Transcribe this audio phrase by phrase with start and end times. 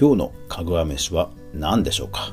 [0.00, 2.32] 今日のかぐわ飯は何でしょうか？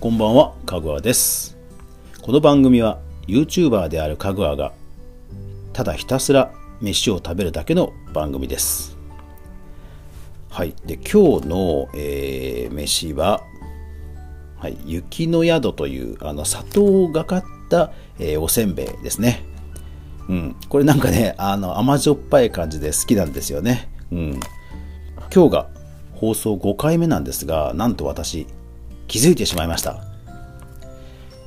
[0.00, 1.56] こんばんは、かぐわです。
[2.20, 4.72] この番組は YouTuber であるかぐわが
[5.72, 8.98] ただひたすら飯を食べるだけの番組です。
[10.50, 10.74] はい。
[10.84, 13.44] で、今日の、えー飯は、
[14.58, 19.44] はい、雪の宿というあの砂糖がかった、えーおせんべいですね。
[20.30, 20.56] うん。
[20.68, 23.90] これなんかね、あの甘じょっぱい感じで好きなんですよね。
[24.12, 24.40] うん。
[25.34, 25.68] 今日が
[26.14, 28.46] 放送5回目なんですが、なんと私、
[29.08, 30.04] 気づいてしまいました。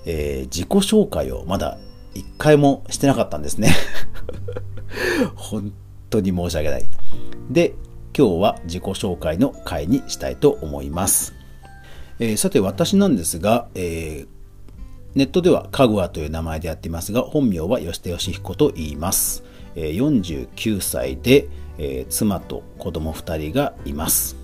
[0.06, 1.78] えー自己紹介をまだ
[2.14, 3.74] 1回もしてなかったんですね。
[5.36, 5.72] 本
[6.10, 6.86] 当に申し訳ない。
[7.50, 7.74] で、
[8.16, 11.34] 今日は自己紹介の回にしたいと思います。
[12.20, 14.43] えーさて私なんですが、えー
[15.16, 19.44] ネットではかぐわという名前でやっていますが、本名は吉田義彦と言います。
[19.76, 21.48] 49歳で、
[21.78, 24.36] えー妻と子供2人がいます。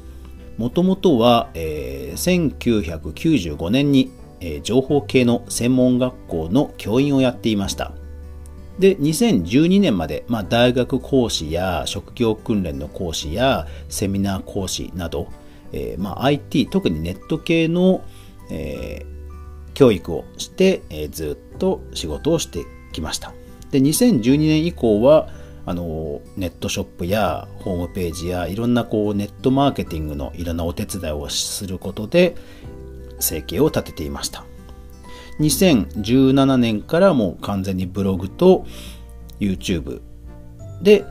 [0.57, 7.93] もともとは、えー1995年に、えー情報系の専門学校の教員をやっていました。
[8.77, 15.27] で、2012年まで、まあ、大学講師や職業訓練の講師やセミナー講師など、
[15.73, 18.03] えーまあ、IT、特にネット系の、
[18.51, 19.18] えー
[19.79, 23.33] 教育をして、えーずっと仕事をしてきました。
[23.71, 25.29] で、2012年以降は、
[25.65, 32.35] あのネットショップやホームページやいろんなこうネットマーケティングのいろんなお手伝いをすることで
[33.19, 34.43] 生計を立てていました。
[35.39, 38.65] 2017年からもう完全にブログと
[39.39, 40.01] YouTube
[40.81, 41.05] で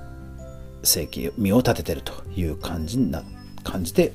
[0.83, 3.23] 生計身を立ててるという感じな
[3.65, 4.13] 感じで、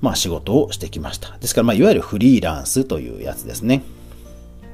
[0.00, 1.36] まあ、仕事をしてきました。
[1.38, 3.82] ですから、まあ、いわゆるフリーランスというやつですね。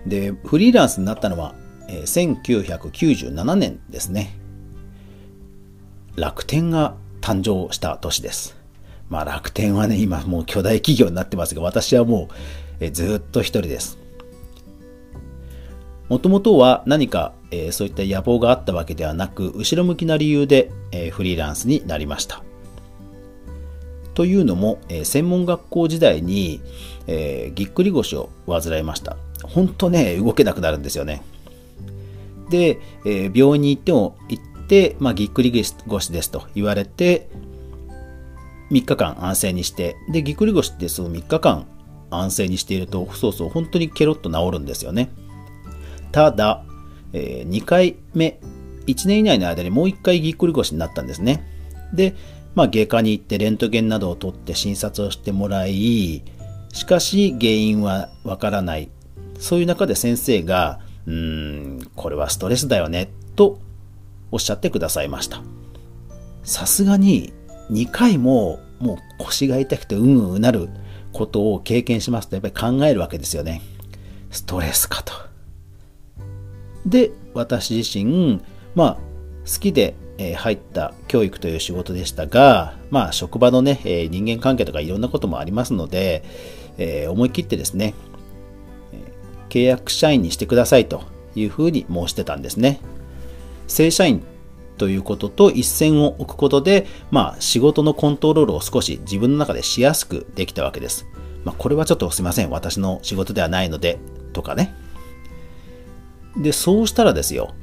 [0.07, 1.55] で、フリーランスになったのは、
[1.89, 4.37] えー1997年ですね。
[6.17, 8.57] 楽天が誕生した年です。
[9.09, 12.35] まあ楽天はね、今もう巨大企業になってますが、私はもう、
[12.85, 13.99] えずっと一人です。
[16.09, 22.43] もともとは何か、えそういった野望があったわけではなく、後ろ向きな理由で、えフリーランスになりました。
[24.15, 26.61] というのも、えー専門学校時代に、
[27.07, 29.17] えーぎっくり腰を患いました。
[29.43, 31.23] 本当ね、動けなくなるんですよね。
[32.51, 35.53] で、えー病院に行っても、行って、まあ、ぎっくり
[35.89, 37.29] 腰ですと言われて、
[38.71, 41.67] 3日間安静にして、で、ぎっくり腰ってその3日間
[42.11, 45.11] 安静にしていると、そうそう、本当にケロッと治るんですよね。
[46.13, 46.65] ただ、
[47.13, 48.41] え2回目、
[48.87, 51.45] 1年以内の間にもう1回ぎっくり腰になったんですね。
[51.93, 52.15] で、
[52.55, 56.23] まあ、外科に行ってレントゲンなどを取って診察をしてもらい、
[56.73, 58.91] しかし原因はわからない。
[59.39, 61.15] そういう中で先生が、うー
[61.83, 63.59] ん、これはストレスだよね、と
[64.31, 65.43] おっしゃってくださいました。
[66.43, 67.33] さすがに
[67.71, 70.69] 2回ももう腰が痛くてうんうんなる
[71.13, 73.63] ことを経験しますとやっぱり考えるわけですよね。
[74.31, 75.13] ストレスかと。
[76.87, 78.41] で、私自身、
[78.75, 78.95] まあ、
[79.45, 86.23] 好きで、え入った教育という仕事でしたが、まあ、職場のね、え人間関係とかいろんなこともありますので、
[86.77, 87.95] え思い切ってですね、
[89.49, 91.03] 契約社員にしてくださいと
[91.35, 92.81] いうふうに申してたんですね。
[93.67, 94.23] 正社員
[94.77, 101.07] ということと一線を置くことで、まあ、仕事のコントロールを少し自分の中でしやすくできたわけです。
[101.45, 102.51] まあ、これはちょっとすいません。
[102.51, 103.99] 私の仕事ではないので、
[104.33, 104.75] とかね。
[106.37, 107.55] で、そうしたらですよ。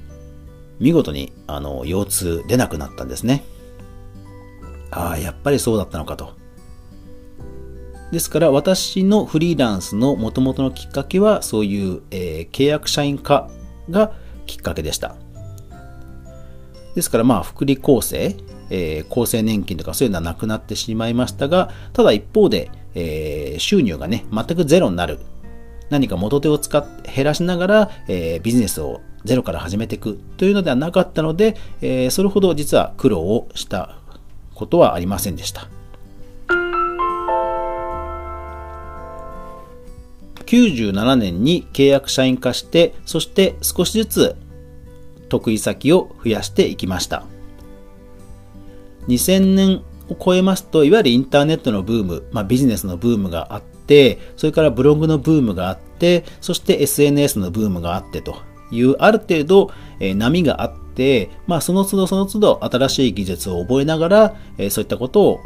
[0.79, 3.43] 見事に、あの、腰痛出なくなったんですね。
[4.91, 6.33] ああ、やっぱりそうだったのかと。
[8.11, 13.49] ですから、私のフリーランスの元々のきっかけは、そういう、えー契約社員化
[13.89, 14.13] が
[14.45, 15.15] きっかけでした。
[16.95, 18.38] ですから、まあ、福利厚生、
[18.69, 25.19] えー厚生年金とかそういうのはなくなってしまいましたが、ただ一方で、えー収入がね、全くゼロになる。
[25.89, 34.00] 何か元手を使って減らしながら、えービジネスをゼロから始めていくというのではなかったので、えーそれほど実は苦労をした
[34.54, 35.68] ことはありませんでした。
[40.48, 44.36] 97年に契約社員化して、そして少しずつ
[45.30, 47.25] 得意先を増やしていきました。
[49.07, 53.76] 2000年を超えますと、いわゆるインターネットのブーム、まあ、ビジネスのブームがあって、
[54.36, 58.38] それからブログのブームがあって、そして SNS のブームがあってと
[58.72, 65.39] いう、ある程度、え波があって、まあ、その都度その都度新しい技術を覚えながら、えそういったことを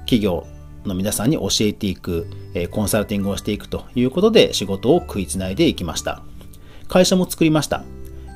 [0.00, 0.46] 企業
[0.84, 6.22] の皆さんに教えていく、えコンサルティングをしていくということで仕事を食いつないでいきました。
[6.88, 7.84] 会社も作りました。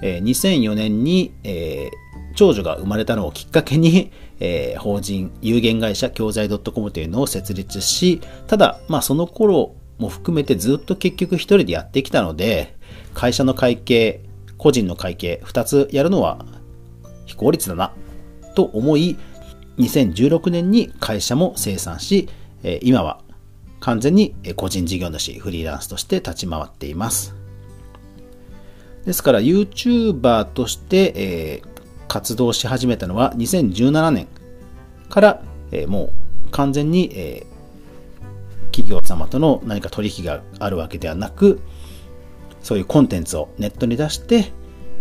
[0.02, 2.05] え2004年に、えー
[2.36, 12.76] 長女が生まれたのをきっかけに、 えー、法人有限会社教材 .com というのを設立し、ただ、まあその頃も含めてずっと結局一人でやってきたので、
[13.14, 14.20] 会社の会計、
[14.58, 16.44] 個人の会計、二つやるのは
[17.24, 17.92] 非効率だな、
[18.54, 19.16] と思い、
[19.78, 22.28] 2016年に会社も生産し
[22.66, 23.20] え、今は
[23.80, 27.34] 完全に個人事業主、フリーランスとして立ち回っています。
[29.04, 31.75] ですから YouTuber として、えー、
[32.16, 34.26] 活動し始めたのは2017年
[35.10, 36.04] から、えー、も
[36.46, 41.60] う完全に、えー、企業様との何か取引があるわけではなく、
[42.62, 44.50] そういうコンテンツをネットに出して、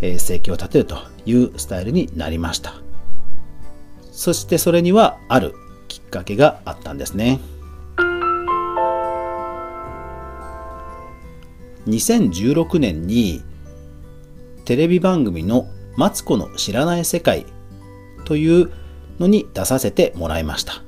[0.01, 2.73] えー、生計を立てるというスタイルになりました。
[4.12, 5.56] そしてそれにはある
[5.88, 7.39] きっかけがあったんですね。
[11.88, 13.41] 2016年に
[14.65, 17.45] テレビ番組のマツコの知らない世界
[18.25, 18.71] という
[19.19, 20.81] のに出させてもらいました。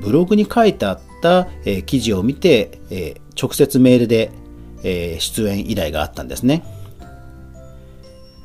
[0.00, 4.30] ブログに書いてあった、え、記事を見て、え、直接メールで、
[4.84, 6.62] え、出演依頼があったんですね。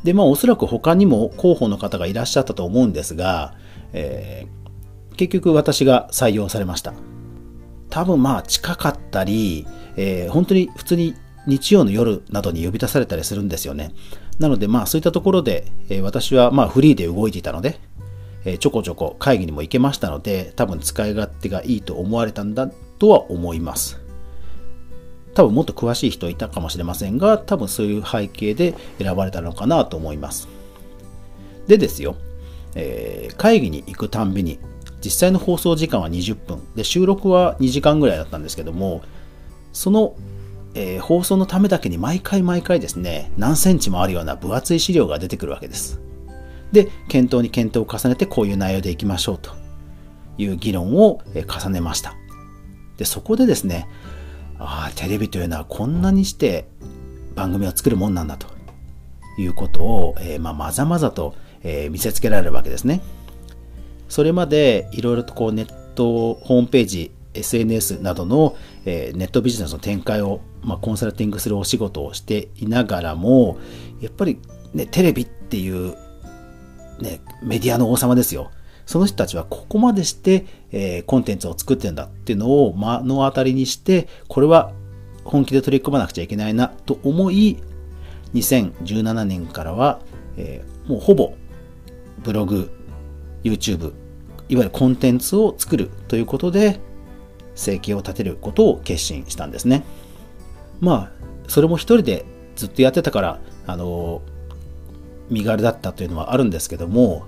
[0.03, 3.53] で、まあおそらく他にも候補の方がいらっしゃったと思うんですが、
[3.93, 4.63] えー
[5.15, 6.93] 結局私が採用されました。
[7.89, 13.91] 多分まあ近かったり、え本当に普通に日曜の夜などに呼び出されたりするんですよね。
[14.39, 17.79] なのでまあそういったところで、え私はまあフリーで動いていたので、
[18.45, 22.67] えちょこちょこ会議にも行けましたので、多分使い勝手がいいと思われたんだ
[22.99, 23.99] とは思います。
[25.33, 30.47] 多分もっと詳しい人いたかもしれませんが、多分そういう背景で選ばれたのかなと思います。
[31.67, 32.15] でですよ、
[32.75, 34.59] えー、会議に行くたんびに、
[35.03, 39.01] 実際の放送時間は20分、で収録は2時間ぐらいだったんですけども、
[39.73, 40.15] その
[40.75, 46.01] えー、放送のためだけに毎回毎回ですね、何センチもあるような分厚い資料が出てくるわけです。
[46.71, 49.51] で、検討に検討を重ねてこういう内容でいきましょうと
[50.37, 52.15] いう議論を重ねました。
[52.97, 53.87] で、そこでですね、
[54.57, 56.67] ああ、テレビというのはこんなにして
[57.35, 58.47] 番組を作るもんなんだと
[59.37, 63.01] いうことを、えー、まあ、まざまざと、えー、見せつけられるわけですね。
[64.09, 73.57] それまでいろいろとこうネット、ホームページ、SNS などの、えー、ネットビジネスの展開をまあ、コンサルティングするお仕事をしていながらも、
[73.99, 74.39] やっぱり
[74.73, 75.95] ね、テレビっていう、
[76.99, 78.51] ね、メディアの王様ですよ。
[78.85, 84.73] その人たちはここまでして、えー、コンテンツを作ってんだっていうのを目の当たりにして、これは
[85.23, 87.57] 本気で取り組まなくちゃいけないなと思い、
[88.33, 89.99] 2017年からは、
[90.37, 91.33] えー、もうほぼ
[92.23, 92.71] ブログ、
[93.43, 93.93] YouTube、
[94.49, 96.79] いわゆるコンテンツを作るということで、
[97.55, 99.83] 生計を立てることを決心したんですね。
[100.79, 101.11] まあ、
[101.47, 104.21] それも一人でずっとやってたから、あの、
[105.29, 107.25] 身軽だったというのはあるんですけども、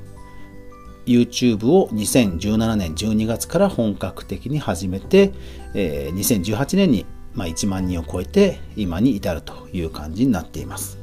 [1.05, 5.31] YouTube を2017年12月から本格的に始めて、
[5.73, 10.97] えー、2018年に、まあ、1万人を超えて今に至るという感じになっています。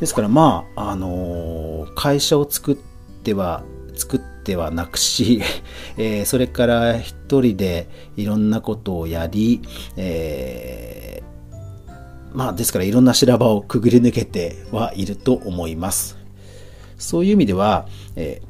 [0.00, 2.76] ですからまあ、あのー、会社を作っ
[3.24, 3.64] ては、
[3.98, 5.42] 作ってはなくし、
[5.98, 9.60] えー、それから一人でいろんなことをやり、
[9.96, 16.16] えー、まあですからいろんな修羅場をくぐり抜けてはいると思います。
[16.96, 17.86] そういう意味では、
[18.16, 18.48] えー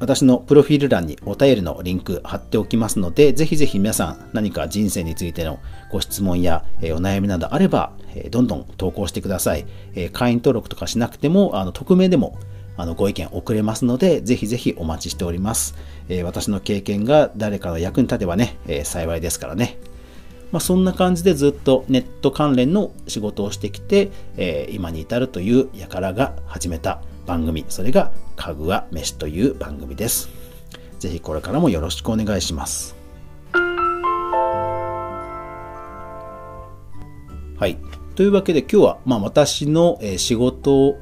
[0.00, 5.60] 私のプロフィール欄にお便りのリンク貼っておきますので、ぜひぜひ皆さん何か人生についての
[5.92, 7.92] ご質問や、お悩みなどあれば、
[8.30, 9.66] どんどん投稿してください。
[10.14, 12.38] 会員登録とかしなくても、あの匿名でも
[12.80, 15.74] あのご意見送れますので、ぜひぜひお待ちしております。
[16.08, 19.78] えー、私の経験が誰かの役に立てばね、えー、幸いですからね。
[20.50, 30.28] まあ、そんな感じでずっとネット関連の仕事をしてきて、えー、今に至るという輩が始めた番組、それがかぐわ飯という番組です。
[30.98, 32.96] ぜひこれからもよろしくお願いします。
[37.56, 37.78] はい。
[38.16, 40.96] というわけで今日は、まあ、私の仕事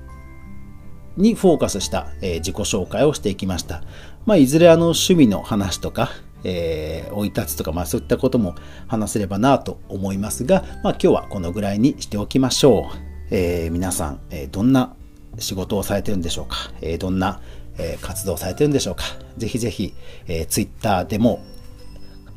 [1.18, 3.82] にフォーカスした、えー、自己紹介をしていきました。
[4.24, 6.10] まあ、いずれあの趣味の話とか、
[6.44, 8.54] えー、生い立つとか、まあそういったことも
[8.86, 12.96] 話せればなと思いますが、まあ今日はこのぐらいにしておきましょう。
[13.30, 14.94] えー、皆さん、えー、どんな
[15.38, 17.40] 仕事をされてるんでしょうか、えー、どんな、
[17.76, 19.04] えー、活動されてるんでしょうか？
[19.36, 19.94] ぜひぜひ、
[20.28, 21.44] えー、ツイッターでも、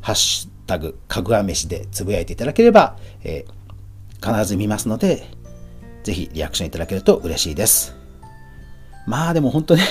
[0.02, 5.24] ハッシュタグ、かぐわ飯でつぶやいていただければ、えー、必ず見ますので、
[6.04, 8.01] ぜひリアクションいただけると嬉しいです。
[9.06, 9.84] まあでも本当ね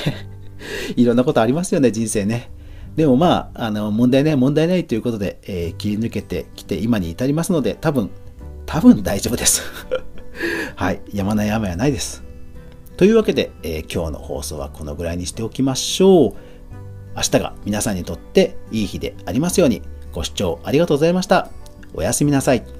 [0.97, 2.51] いろんなことありますよね、人生ね。
[2.97, 8.11] でもまあ、あの、問題ない、問題ないということで、えー、切り抜けてきて今に至りますので、多分、
[8.67, 9.63] 多分大丈夫です
[10.77, 11.01] はい。
[11.13, 12.23] 山の山はないです。
[12.97, 16.35] というわけで、えー、今日の放送はこのぐらいにしておきましょう。
[17.17, 21.49] 明日が皆さんにとっていい日でありますように、ご視聴ありがとうございました。
[21.95, 22.80] おやすみなさい。